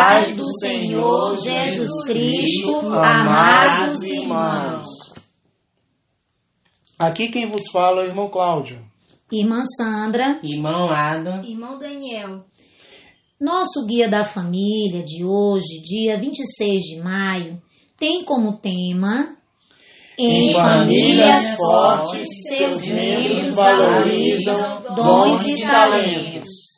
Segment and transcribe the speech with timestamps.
[0.00, 4.86] paz do Senhor Jesus Cristo, amados irmãos.
[6.98, 8.82] Aqui quem vos fala é o irmão Cláudio.
[9.30, 12.46] Irmã Sandra, Irmão Adam, Irmão Daniel,
[13.38, 17.62] nosso guia da família de hoje, dia 26 de maio,
[17.98, 19.36] tem como tema
[20.18, 26.70] Em famílias fortes, seus membros valorizam dons e talentos.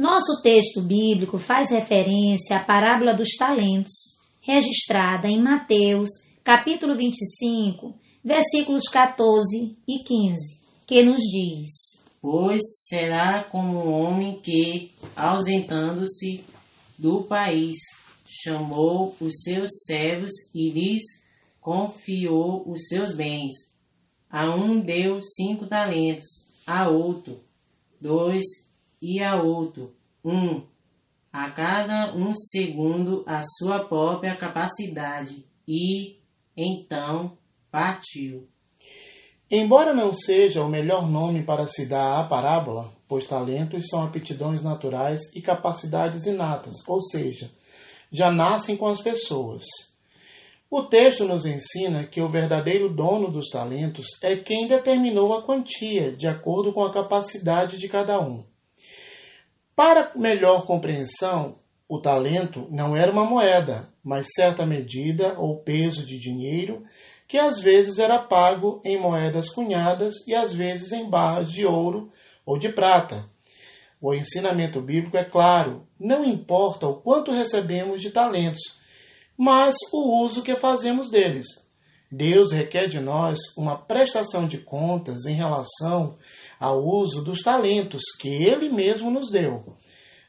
[0.00, 3.92] Nosso texto bíblico faz referência à parábola dos talentos,
[4.40, 6.08] registrada em Mateus,
[6.42, 7.94] capítulo 25,
[8.24, 16.46] versículos 14 e 15, que nos diz: pois será como um homem que, ausentando-se
[16.98, 17.76] do país,
[18.26, 21.02] chamou os seus servos e lhes
[21.60, 23.52] confiou os seus bens.
[24.30, 26.24] A um deu cinco talentos,
[26.66, 27.38] a outro
[28.00, 28.69] dois
[29.00, 30.62] e a outro um,
[31.32, 36.16] a cada um segundo a sua própria capacidade, e
[36.56, 37.36] então
[37.70, 38.48] partiu.
[39.50, 44.62] Embora não seja o melhor nome para se dar à parábola, pois talentos são aptidões
[44.62, 47.50] naturais e capacidades inatas, ou seja,
[48.12, 49.64] já nascem com as pessoas.
[50.70, 56.14] O texto nos ensina que o verdadeiro dono dos talentos é quem determinou a quantia,
[56.16, 58.44] de acordo com a capacidade de cada um.
[59.80, 61.54] Para melhor compreensão,
[61.88, 66.84] o talento não era uma moeda, mas certa medida ou peso de dinheiro
[67.26, 72.10] que às vezes era pago em moedas cunhadas e às vezes em barras de ouro
[72.44, 73.24] ou de prata.
[73.98, 78.78] O ensinamento bíblico é claro: não importa o quanto recebemos de talentos,
[79.34, 81.46] mas o uso que fazemos deles.
[82.10, 86.16] Deus requer de nós uma prestação de contas em relação
[86.58, 89.76] ao uso dos talentos que Ele mesmo nos deu.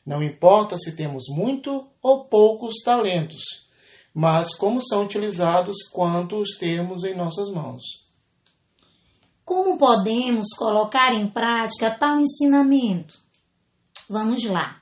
[0.05, 3.41] Não importa se temos muito ou poucos talentos,
[4.13, 7.81] mas como são utilizados quanto os termos em nossas mãos.
[9.43, 13.19] Como podemos colocar em prática tal ensinamento?
[14.07, 14.81] Vamos lá.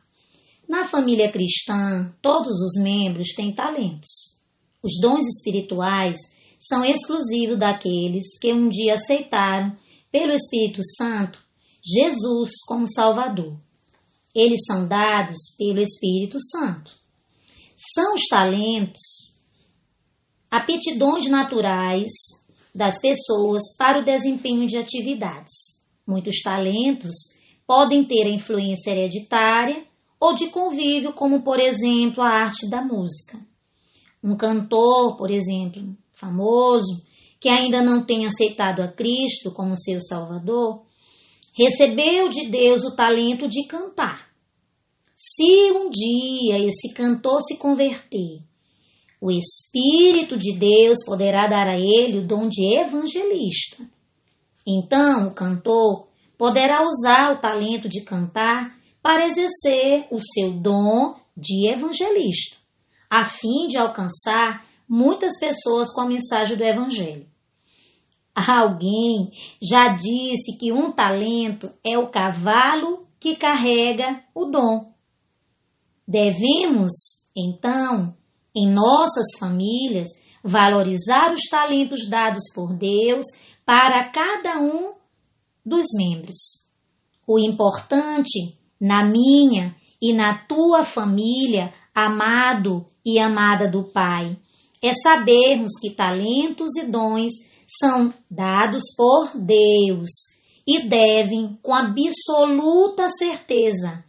[0.68, 4.40] Na família cristã, todos os membros têm talentos.
[4.84, 6.18] Os dons espirituais
[6.60, 9.78] são exclusivos daqueles que um dia aceitaram,
[10.12, 11.40] pelo Espírito Santo,
[11.84, 13.58] Jesus como Salvador.
[14.36, 16.98] Eles são dados pelo Espírito Santo.
[17.94, 19.38] São os talentos,
[20.52, 22.12] aptidões naturais
[22.74, 25.80] das pessoas para o desempenho de atividades.
[26.06, 27.16] Muitos talentos
[27.66, 29.86] podem ter influência hereditária
[30.20, 33.40] ou de convívio, como por exemplo a arte da música.
[34.22, 37.04] Um cantor, por exemplo, famoso,
[37.40, 40.84] que ainda não tem aceitado a Cristo como seu Salvador,
[41.58, 44.30] recebeu de Deus o talento de cantar.
[45.16, 48.42] Se um dia esse cantor se converter,
[49.22, 53.86] o Espírito de Deus poderá dar a ele o dom de evangelista.
[54.66, 56.08] Então, o cantor
[56.38, 62.58] poderá usar o talento de cantar para exercer o seu dom de evangelista,
[63.10, 67.28] a fim de alcançar muitas pessoas com a mensagem do Evangelho.
[68.34, 74.94] Alguém já disse que um talento é o cavalo que carrega o dom.
[76.08, 76.92] Devemos,
[77.38, 78.16] então,
[78.56, 80.08] em nossas famílias,
[80.44, 83.26] valorizar os talentos dados por Deus
[83.66, 84.94] para cada um
[85.64, 86.68] dos membros.
[87.28, 94.38] O importante na minha e na tua família, amado e amada do Pai,
[94.82, 97.34] é sabermos que talentos e dons
[97.68, 100.10] são dados por Deus
[100.66, 104.04] e devem, com absoluta certeza,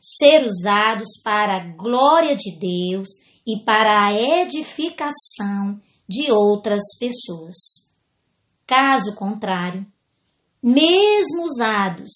[0.00, 3.08] ser usados para a glória de Deus
[3.46, 7.56] e para a edificação de outras pessoas.
[8.66, 9.86] Caso contrário,
[10.62, 12.10] mesmo usados,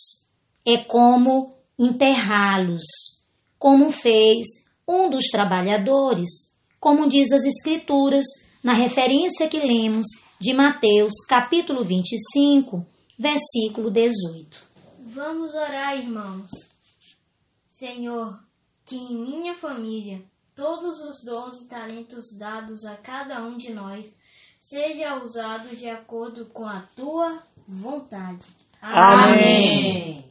[0.67, 2.83] é como enterrá-los,
[3.59, 4.47] como fez
[4.89, 6.50] um dos trabalhadores,
[6.81, 8.25] como diz as Escrituras
[8.65, 10.07] na referência que lemos
[10.41, 12.87] de Mateus, capítulo 25,
[13.19, 14.71] versículo 18.
[14.99, 16.51] vamos orar, irmãos.
[17.71, 18.41] Senhor,
[18.85, 20.23] que em minha família
[20.55, 24.15] todos os dons e talentos dados a cada um de nós
[24.59, 28.45] seja usado de acordo com a tua vontade.
[28.81, 30.30] Amém.